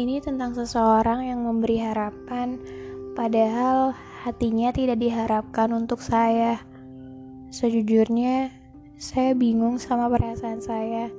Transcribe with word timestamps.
Ini 0.00 0.24
tentang 0.24 0.56
seseorang 0.56 1.28
yang 1.28 1.44
memberi 1.44 1.76
harapan, 1.76 2.56
padahal 3.12 3.92
hatinya 4.24 4.72
tidak 4.72 4.96
diharapkan 4.96 5.76
untuk 5.76 6.00
saya. 6.00 6.56
Sejujurnya, 7.52 8.48
saya 8.96 9.36
bingung 9.36 9.76
sama 9.76 10.08
perasaan 10.08 10.64
saya. 10.64 11.12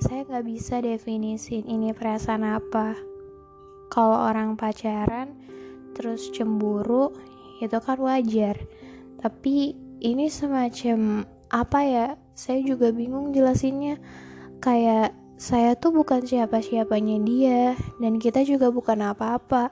Saya 0.00 0.24
nggak 0.32 0.48
bisa 0.48 0.80
definisin 0.80 1.68
ini 1.68 1.92
perasaan 1.92 2.40
apa. 2.56 2.96
Kalau 3.92 4.32
orang 4.32 4.56
pacaran 4.56 5.36
terus 5.92 6.32
cemburu, 6.32 7.12
itu 7.60 7.76
kan 7.84 8.00
wajar. 8.00 8.56
Tapi 9.20 9.76
ini 10.00 10.32
semacam 10.32 11.28
apa 11.52 11.80
ya? 11.84 12.08
Saya 12.32 12.64
juga 12.64 12.96
bingung 12.96 13.36
jelasinnya. 13.36 14.00
Kayak 14.64 15.12
saya 15.36 15.76
tuh 15.76 15.92
bukan 15.92 16.24
siapa-siapanya 16.24 17.20
dia 17.20 17.76
dan 18.00 18.16
kita 18.16 18.40
juga 18.40 18.72
bukan 18.72 19.04
apa-apa. 19.04 19.68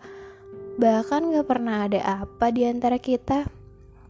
Bahkan 0.76 1.32
gak 1.32 1.48
pernah 1.48 1.88
ada 1.88 2.24
apa 2.24 2.52
di 2.52 2.68
antara 2.68 3.00
kita. 3.00 3.48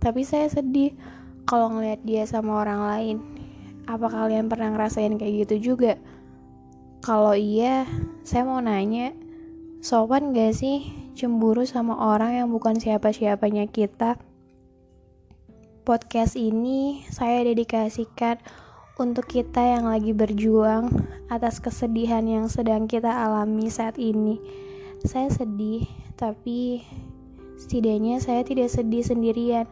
Tapi 0.03 0.27
saya 0.27 0.51
sedih 0.51 0.99
kalau 1.47 1.79
ngeliat 1.79 2.03
dia 2.03 2.27
sama 2.27 2.59
orang 2.59 2.81
lain. 2.83 3.17
Apa 3.87 4.11
kalian 4.11 4.51
pernah 4.51 4.75
ngerasain 4.75 5.15
kayak 5.15 5.47
gitu 5.47 5.73
juga? 5.73 5.95
Kalau 7.07 7.39
iya 7.39 7.87
saya 8.27 8.43
mau 8.43 8.59
nanya 8.59 9.15
sopan 9.79 10.35
gak 10.35 10.59
sih 10.59 10.91
cemburu 11.15 11.63
sama 11.63 11.95
orang 11.95 12.35
yang 12.35 12.49
bukan 12.51 12.83
siapa-siapanya 12.83 13.71
kita? 13.71 14.19
Podcast 15.87 16.35
ini 16.35 17.07
saya 17.15 17.47
dedikasikan 17.47 18.43
untuk 18.95 19.27
kita 19.27 19.59
yang 19.59 19.91
lagi 19.91 20.15
berjuang 20.15 20.87
atas 21.27 21.59
kesedihan 21.59 22.23
yang 22.23 22.47
sedang 22.47 22.87
kita 22.87 23.11
alami 23.11 23.67
saat 23.67 23.99
ini. 23.99 24.39
Saya 25.03 25.27
sedih, 25.35 25.91
tapi 26.15 26.87
setidaknya 27.59 28.23
saya 28.23 28.47
tidak 28.47 28.71
sedih 28.71 29.03
sendirian. 29.03 29.67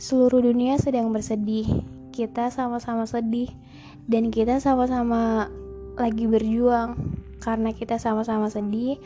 Seluruh 0.00 0.40
dunia 0.40 0.80
sedang 0.80 1.12
bersedih. 1.12 1.84
Kita 2.08 2.48
sama-sama 2.48 3.04
sedih 3.04 3.52
dan 4.08 4.32
kita 4.32 4.56
sama-sama 4.64 5.52
lagi 6.00 6.24
berjuang. 6.24 6.96
Karena 7.44 7.76
kita 7.76 8.00
sama-sama 8.00 8.48
sedih, 8.48 8.96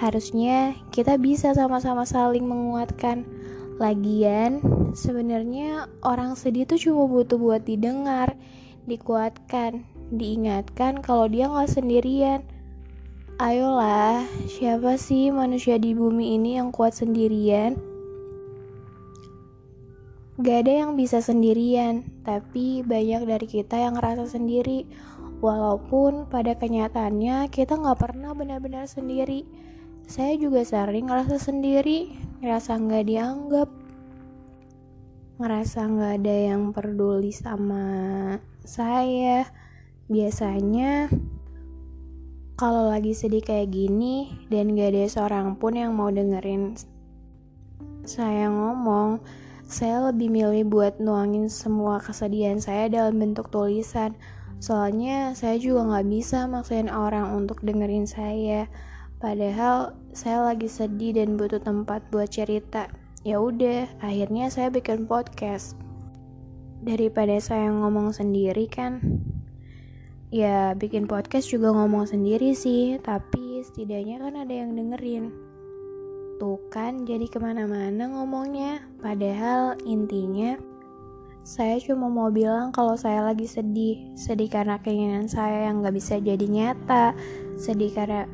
harusnya 0.00 0.72
kita 0.88 1.20
bisa 1.20 1.52
sama-sama 1.52 2.08
saling 2.08 2.48
menguatkan. 2.48 3.28
Lagian, 3.76 4.64
sebenarnya 4.96 5.92
orang 6.00 6.32
sedih 6.32 6.64
tuh 6.64 6.80
cuma 6.80 7.04
butuh 7.04 7.36
buat 7.36 7.68
didengar 7.68 8.40
dikuatkan, 8.86 9.86
diingatkan 10.10 10.98
kalau 11.00 11.30
dia 11.30 11.46
nggak 11.46 11.70
sendirian. 11.70 12.40
Ayolah, 13.42 14.22
siapa 14.46 15.00
sih 15.00 15.32
manusia 15.34 15.80
di 15.80 15.96
bumi 15.96 16.38
ini 16.38 16.60
yang 16.60 16.70
kuat 16.70 16.94
sendirian? 16.94 17.74
Gak 20.40 20.64
ada 20.66 20.86
yang 20.86 20.96
bisa 20.96 21.20
sendirian, 21.20 22.08
tapi 22.24 22.80
banyak 22.80 23.28
dari 23.28 23.46
kita 23.46 23.76
yang 23.76 24.00
ngerasa 24.00 24.26
sendiri. 24.32 24.88
Walaupun 25.42 26.30
pada 26.30 26.54
kenyataannya 26.54 27.50
kita 27.50 27.74
nggak 27.74 27.98
pernah 27.98 28.30
benar-benar 28.32 28.86
sendiri. 28.86 29.42
Saya 30.06 30.38
juga 30.38 30.62
sering 30.62 31.10
ngerasa 31.10 31.36
sendiri, 31.36 32.14
ngerasa 32.40 32.78
nggak 32.78 33.04
dianggap, 33.10 33.68
ngerasa 35.42 35.90
nggak 35.90 36.12
ada 36.22 36.36
yang 36.54 36.70
peduli 36.70 37.34
sama 37.34 37.82
saya 38.62 39.42
biasanya 40.06 41.10
kalau 42.54 42.86
lagi 42.86 43.10
sedih 43.10 43.42
kayak 43.42 43.74
gini 43.74 44.46
dan 44.46 44.78
gak 44.78 44.94
ada 44.94 45.10
seorang 45.10 45.58
pun 45.58 45.74
yang 45.74 45.98
mau 45.98 46.14
dengerin 46.14 46.78
saya 48.02 48.50
ngomong, 48.50 49.22
saya 49.70 50.10
lebih 50.10 50.26
milih 50.26 50.66
buat 50.66 50.98
nuangin 50.98 51.46
semua 51.46 52.02
kesedihan 52.02 52.58
saya 52.58 52.90
dalam 52.90 53.22
bentuk 53.22 53.46
tulisan. 53.54 54.18
Soalnya 54.58 55.38
saya 55.38 55.54
juga 55.58 55.86
gak 55.98 56.06
bisa 56.10 56.50
maksain 56.50 56.90
orang 56.90 57.30
untuk 57.34 57.62
dengerin 57.62 58.06
saya. 58.06 58.66
Padahal 59.22 59.94
saya 60.10 60.42
lagi 60.50 60.66
sedih 60.66 61.14
dan 61.14 61.38
butuh 61.38 61.62
tempat 61.62 62.02
buat 62.10 62.26
cerita. 62.26 62.90
Ya 63.22 63.38
udah, 63.38 63.86
akhirnya 64.02 64.50
saya 64.50 64.66
bikin 64.66 65.06
podcast. 65.06 65.78
Daripada 66.82 67.38
saya 67.38 67.70
ngomong 67.70 68.10
sendiri 68.10 68.66
kan? 68.66 68.98
Ya 70.34 70.74
bikin 70.74 71.06
podcast 71.06 71.46
juga 71.46 71.70
ngomong 71.70 72.10
sendiri 72.10 72.50
sih 72.50 72.98
tapi 72.98 73.62
setidaknya 73.62 74.18
kan 74.18 74.34
ada 74.42 74.50
yang 74.50 74.74
dengerin. 74.74 75.30
Tuh 76.42 76.58
kan 76.74 77.06
jadi 77.06 77.30
ke 77.30 77.38
mana-mana 77.38 78.10
ngomongnya. 78.10 78.82
Padahal 78.98 79.78
intinya 79.86 80.58
saya 81.46 81.78
cuma 81.78 82.10
mau 82.10 82.26
bilang 82.34 82.74
kalau 82.74 82.98
saya 82.98 83.22
lagi 83.22 83.46
sedih. 83.46 84.18
Sedih 84.18 84.50
karena 84.50 84.82
keinginan 84.82 85.30
saya 85.30 85.70
yang 85.70 85.78
gak 85.86 85.94
bisa 85.94 86.18
jadi 86.18 86.46
nyata. 86.50 87.14
Sedih 87.54 87.94
karena 87.94 88.26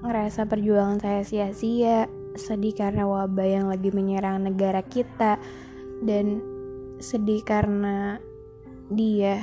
ngerasa 0.00 0.48
perjuangan 0.48 1.04
saya 1.04 1.20
sia-sia 1.20 2.21
sedih 2.36 2.72
karena 2.72 3.04
wabah 3.04 3.48
yang 3.48 3.66
lagi 3.68 3.92
menyerang 3.92 4.44
negara 4.44 4.80
kita 4.80 5.36
dan 6.02 6.40
sedih 7.02 7.42
karena 7.44 8.18
dia. 8.88 9.42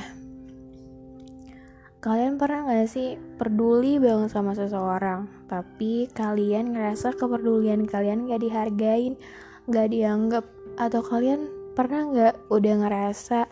Kalian 2.00 2.40
pernah 2.40 2.64
gak 2.64 2.88
sih 2.88 3.20
peduli 3.36 4.00
banget 4.00 4.32
sama 4.32 4.56
seseorang 4.56 5.28
tapi 5.52 6.08
kalian 6.16 6.72
ngerasa 6.72 7.12
kepedulian 7.20 7.84
kalian 7.84 8.32
gak 8.32 8.40
dihargain 8.40 9.20
gak 9.68 9.92
dianggap? 9.92 10.48
Atau 10.80 11.04
kalian 11.04 11.52
pernah 11.76 12.08
gak 12.08 12.36
udah 12.48 12.76
ngerasa 12.88 13.52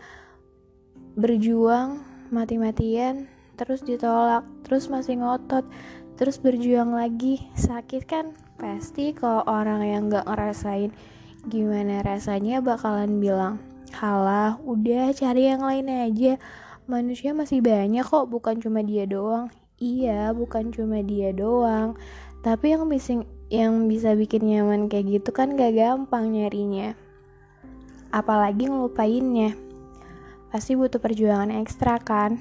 berjuang 1.18 2.00
mati-matian 2.32 3.28
terus 3.58 3.82
ditolak 3.82 4.46
terus 4.62 4.86
masih 4.86 5.18
ngotot 5.18 5.66
terus 6.14 6.38
berjuang 6.38 6.94
lagi 6.94 7.42
sakit 7.58 8.06
kan 8.06 8.32
pasti 8.56 9.10
kalau 9.12 9.42
orang 9.50 9.82
yang 9.82 10.02
gak 10.06 10.30
ngerasain 10.30 10.94
gimana 11.50 12.00
rasanya 12.06 12.62
bakalan 12.62 13.18
bilang 13.18 13.58
Halah, 13.88 14.60
udah 14.68 15.16
cari 15.16 15.48
yang 15.48 15.64
lain 15.64 15.88
aja. 15.88 16.36
Manusia 16.84 17.32
masih 17.32 17.64
banyak 17.64 18.04
kok, 18.04 18.28
bukan 18.28 18.60
cuma 18.60 18.84
dia 18.84 19.08
doang. 19.08 19.48
Iya, 19.80 20.36
bukan 20.36 20.68
cuma 20.72 21.00
dia 21.00 21.32
doang. 21.32 21.96
Tapi 22.44 22.76
yang 22.76 22.84
bisa 22.88 23.24
yang 23.48 23.88
bisa 23.88 24.12
bikin 24.12 24.44
nyaman 24.44 24.92
kayak 24.92 25.20
gitu 25.20 25.30
kan 25.32 25.56
gak 25.56 25.72
gampang 25.72 26.36
nyarinya. 26.36 26.92
Apalagi 28.12 28.68
ngelupainnya. 28.68 29.56
Pasti 30.52 30.76
butuh 30.76 31.00
perjuangan 31.00 31.52
ekstra 31.52 31.96
kan. 32.00 32.36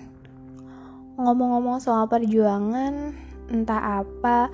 Ngomong-ngomong 1.17 1.81
soal 1.81 2.05
perjuangan, 2.05 3.17
entah 3.49 4.05
apa, 4.05 4.53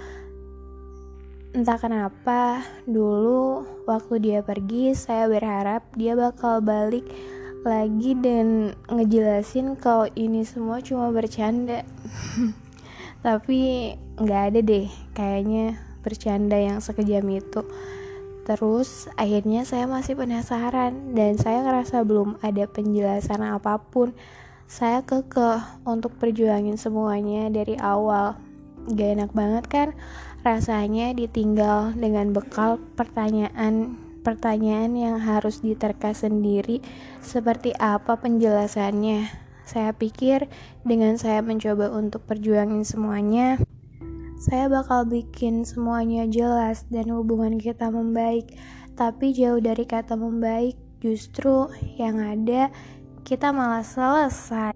Entah 1.53 1.77
kenapa, 1.77 2.65
dulu 2.89 3.61
waktu 3.85 4.17
dia 4.17 4.39
pergi, 4.41 4.97
saya 4.97 5.29
berharap 5.29 5.85
dia 5.93 6.17
bakal 6.17 6.65
balik 6.65 7.05
lagi 7.61 8.17
dan 8.17 8.73
ngejelasin 8.89 9.77
kalau 9.77 10.09
ini 10.17 10.41
semua 10.49 10.81
cuma 10.81 11.13
bercanda. 11.13 11.85
Tapi 13.25 13.93
nggak 14.17 14.41
ada 14.49 14.59
deh, 14.65 14.89
kayaknya 15.13 15.77
bercanda 16.01 16.57
yang 16.57 16.81
sekejam 16.81 17.21
itu. 17.29 17.61
Terus 18.49 19.05
akhirnya 19.13 19.61
saya 19.61 19.85
masih 19.85 20.17
penasaran 20.17 21.13
dan 21.13 21.37
saya 21.37 21.61
ngerasa 21.69 22.01
belum 22.01 22.41
ada 22.41 22.65
penjelasan 22.65 23.45
apa 23.45 23.77
pun. 23.77 24.09
Saya 24.65 25.05
kekeh 25.05 25.83
untuk 25.87 26.15
perjuangin 26.17 26.79
semuanya 26.79 27.51
dari 27.51 27.77
awal. 27.77 28.39
Gak 28.89 29.09
enak 29.19 29.31
banget 29.31 29.65
kan? 29.69 29.89
Rasanya 30.43 31.15
ditinggal 31.15 31.95
dengan 31.95 32.35
bekal 32.35 32.79
pertanyaan 32.99 33.95
pertanyaan 34.23 34.95
yang 34.95 35.17
harus 35.19 35.59
diterka 35.59 36.15
sendiri 36.15 36.79
seperti 37.19 37.75
apa 37.75 38.15
penjelasannya. 38.19 39.27
Saya 39.63 39.91
pikir 39.95 40.47
dengan 40.83 41.19
saya 41.19 41.43
mencoba 41.43 41.91
untuk 41.91 42.23
perjuangin 42.27 42.83
semuanya, 42.87 43.59
saya 44.43 44.67
bakal 44.67 45.07
bikin 45.07 45.63
semuanya 45.63 46.27
jelas 46.27 46.83
dan 46.91 47.07
hubungan 47.15 47.55
kita 47.55 47.87
membaik. 47.87 48.51
Tapi 48.99 49.31
jauh 49.31 49.63
dari 49.63 49.87
kata 49.87 50.19
membaik, 50.19 50.75
justru 50.99 51.71
yang 51.95 52.19
ada 52.19 52.67
kita 53.23 53.55
malah 53.55 53.87
selesai. 53.87 54.75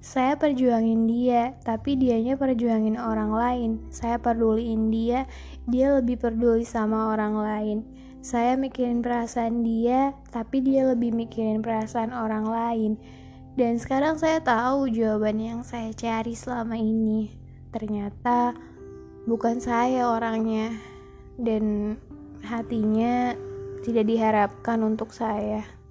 Saya 0.00 0.36
perjuangin 0.40 1.04
dia, 1.04 1.52
tapi 1.60 2.00
dianya 2.00 2.36
perjuangin 2.36 2.96
orang 2.96 3.32
lain. 3.32 3.70
Saya 3.92 4.16
peduliin 4.16 4.88
dia, 4.88 5.28
dia 5.68 5.96
lebih 5.96 6.20
peduli 6.20 6.64
sama 6.64 7.12
orang 7.12 7.36
lain. 7.36 7.78
Saya 8.24 8.56
mikirin 8.56 9.04
perasaan 9.04 9.60
dia, 9.60 10.16
tapi 10.32 10.64
dia 10.64 10.88
lebih 10.88 11.12
mikirin 11.12 11.60
perasaan 11.60 12.12
orang 12.12 12.48
lain. 12.48 12.92
Dan 13.52 13.76
sekarang 13.76 14.16
saya 14.16 14.40
tahu 14.40 14.88
jawaban 14.88 15.40
yang 15.40 15.60
saya 15.60 15.92
cari 15.92 16.32
selama 16.32 16.76
ini. 16.80 17.28
Ternyata 17.68 18.56
bukan 19.28 19.60
saya 19.60 20.08
orangnya 20.08 20.72
dan 21.36 21.96
hatinya 22.44 23.36
tidak 23.84 24.08
diharapkan 24.08 24.80
untuk 24.80 25.12
saya. 25.12 25.83